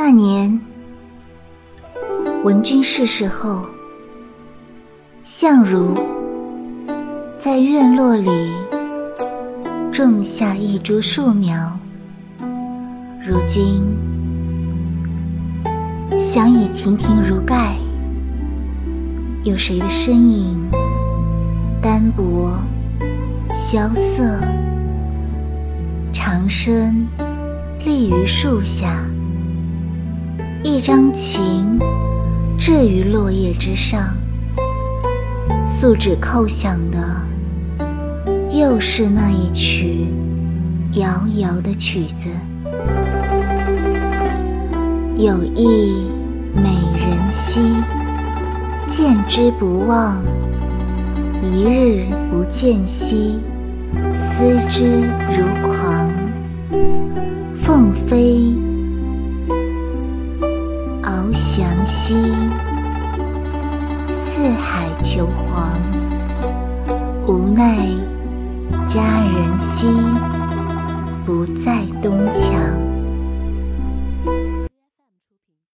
[0.00, 0.60] 那年，
[2.44, 3.66] 文君逝世后，
[5.24, 5.92] 相如
[7.36, 8.30] 在院落里
[9.92, 11.76] 种下一株树苗。
[13.26, 13.82] 如今，
[16.16, 17.74] 想已亭亭如盖，
[19.42, 20.70] 有谁的身影
[21.82, 22.52] 单薄、
[23.52, 24.38] 萧瑟？
[26.12, 27.04] 长身
[27.84, 29.04] 立于树下。
[30.64, 31.78] 一张琴
[32.58, 34.14] 置于落叶之上，
[35.68, 36.98] 素指叩响的，
[38.50, 40.08] 又是那一曲
[40.94, 42.28] 遥遥的曲子。
[45.16, 46.08] 有意
[46.54, 47.60] 美人兮，
[48.90, 50.16] 见之不忘；
[51.40, 53.38] 一日不见兮，
[54.12, 55.02] 思之
[61.86, 62.14] 兮，
[64.30, 65.72] 四海求凰。
[67.26, 67.76] 无奈
[68.86, 69.86] 佳人兮，
[71.26, 72.67] 不在东墙。